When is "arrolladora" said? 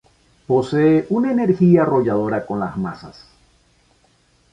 1.83-2.47